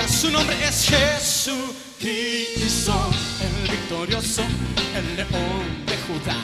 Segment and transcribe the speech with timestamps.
[0.00, 3.10] Su nombre es Jesús Cristo,
[3.40, 4.42] el victorioso,
[4.96, 6.36] el león de Judá.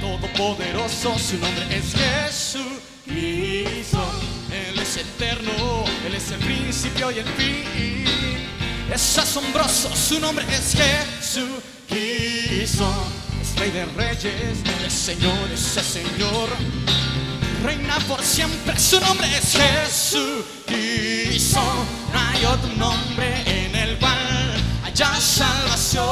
[0.00, 4.08] Todopoderoso, su nombre es Jesús Cristo.
[4.52, 8.04] Él es eterno, Él es el principio y el fin.
[8.94, 12.88] Es asombroso, su nombre es Jesús Cristo.
[13.40, 16.48] Es Rey de Reyes, es Señor, es el Señor
[17.62, 18.78] reina por siempre.
[18.78, 21.60] Su nombre es Jesús Cristo.
[22.12, 24.18] No hay otro nombre en el cual
[24.84, 26.06] haya salvación.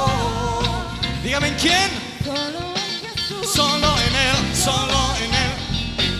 [1.22, 1.90] Dígame en quién.
[3.54, 5.60] Solo en Él, solo en Él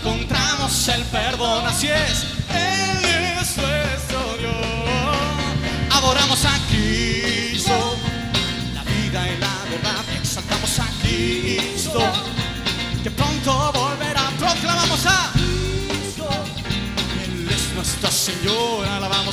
[0.00, 1.66] encontramos el perdón.
[1.66, 3.04] Así es, Él
[3.40, 4.54] es nuestro Dios.
[5.90, 7.19] Adoramos a Cristo,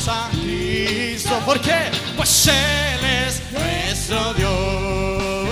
[0.08, 1.40] a Cristo.
[1.46, 1.60] ¿Por?
[2.16, 5.50] Pues Él es nuestro Dios.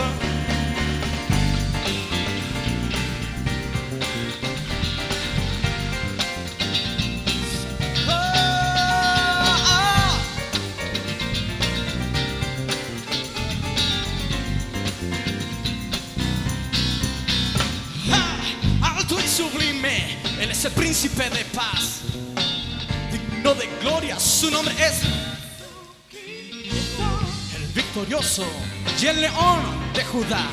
[8.07, 10.19] Ah, ah.
[18.81, 22.01] Ah, Alto y sublime, Él es el príncipe de paz,
[23.85, 25.03] gloria, su nombre es
[27.55, 28.43] el victorioso
[28.99, 29.59] y el león
[29.93, 30.47] de Judá.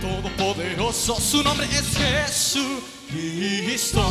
[0.00, 4.04] Todopoderoso, su nombre es Jesús Cristo.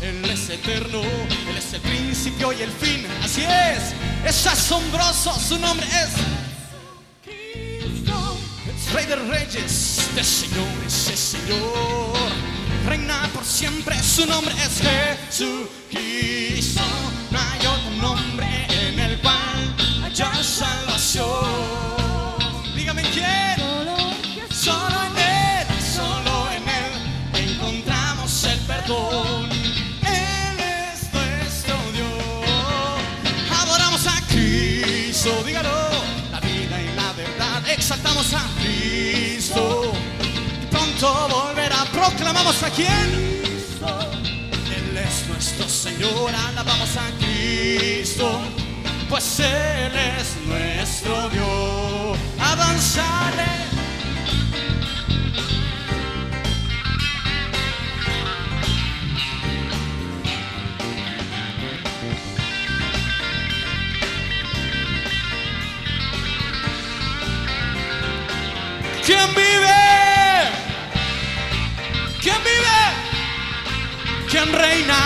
[0.00, 3.06] Él es eterno, Él es el principio y el fin.
[3.22, 3.92] Así es,
[4.24, 6.10] es asombroso, su nombre es
[8.70, 12.16] es Rey de Reyes, de Señores, es Señor.
[12.86, 15.68] Reina por siempre, su nombre es Jesús
[35.20, 35.68] Cristo, dígalo.
[36.32, 39.92] La vida y la verdad, exaltamos a Cristo.
[40.62, 43.50] Y pronto volverá, proclamamos a quién.
[44.74, 48.40] Él es nuestro Señor, alabamos a Cristo.
[49.10, 52.18] Pues Él es nuestro Dios.
[52.38, 53.59] Avanzaré.
[69.10, 69.82] ¿Quién vive?
[72.22, 72.80] ¿Quién vive?
[74.30, 75.00] ¿Quién reina?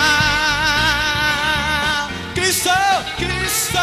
[2.35, 2.69] Cristo,
[3.17, 3.79] Cristo.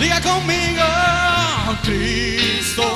[0.00, 0.84] Diga conmigo,
[1.84, 2.94] Cristo,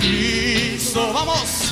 [0.00, 1.71] Cristo, vamos,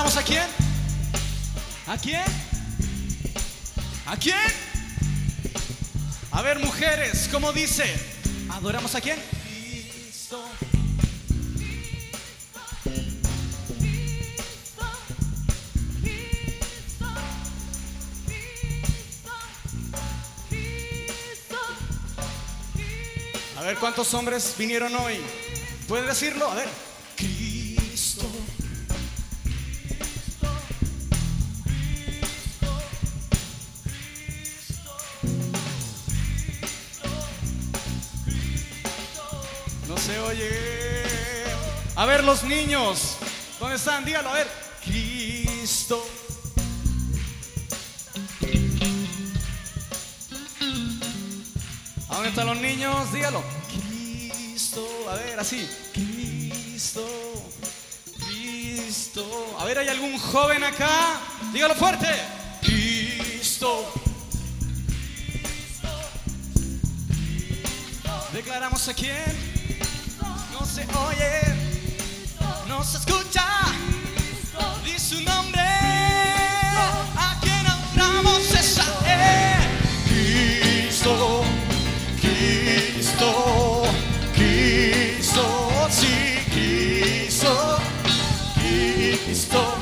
[0.00, 0.46] ¿Adoramos a quién?
[1.86, 2.24] ¿A quién?
[4.06, 4.34] ¿A quién?
[6.30, 7.84] A ver, mujeres, ¿cómo dice?
[8.48, 9.18] ¿Adoramos a quién?
[9.42, 10.42] Cristo.
[23.58, 25.20] A ver, ¿cuántos hombres vinieron hoy?
[25.86, 26.50] ¿Pueden decirlo?
[26.50, 26.89] A ver.
[42.00, 43.18] A ver, los niños.
[43.58, 44.06] ¿Dónde están?
[44.06, 44.48] Dígalo, a ver.
[44.82, 46.02] Cristo.
[52.08, 53.12] ¿A dónde están los niños?
[53.12, 53.44] Dígalo.
[53.68, 54.88] Cristo.
[55.10, 55.68] A ver, así.
[55.92, 57.06] Cristo.
[58.26, 59.56] Cristo.
[59.58, 61.20] A ver, ¿hay algún joven acá?
[61.52, 62.08] Dígalo fuerte.
[62.62, 63.92] Cristo.
[68.32, 69.59] Declaramos a quién
[70.60, 71.40] no se oye,
[72.68, 73.42] no se escucha,
[74.84, 75.62] di su nombre,
[77.16, 79.62] a quien adoramos es a él.
[80.06, 81.44] Cristo,
[82.20, 83.84] Cristo,
[84.34, 87.78] Cristo, sí, Cristo,
[88.56, 89.78] Cristo.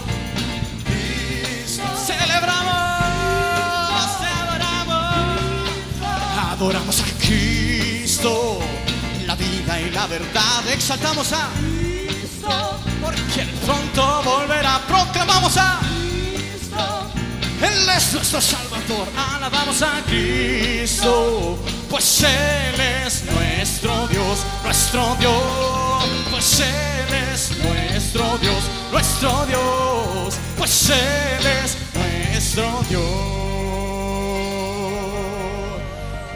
[0.85, 1.83] Cristo.
[2.07, 3.03] Celebramos,
[4.21, 5.05] celebramos,
[6.53, 7.08] adoramos a
[10.09, 10.67] verdad.
[10.73, 14.81] Exaltamos a Cristo, porque Él pronto volverá.
[14.87, 17.11] Proclamamos a Cristo,
[17.63, 19.09] Él es nuestro Salvador.
[19.17, 21.59] Alabamos a Cristo,
[21.91, 26.05] pues Él es nuestro Dios, nuestro Dios.
[26.31, 30.35] Pues Él es nuestro Dios, nuestro Dios.
[30.57, 33.03] Pues Él es nuestro Dios.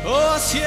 [0.05, 0.61] Oh, así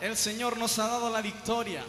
[0.00, 1.82] El Señor nos ha dado la victoria.